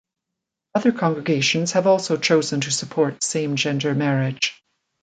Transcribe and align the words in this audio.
Other 0.73 0.91
congregations 0.93 1.73
have 1.73 1.85
also 1.85 2.17
chosen 2.17 2.59
to 2.61 2.71
support 2.71 3.21
same-gender 3.21 3.93
marriage. 3.93 4.59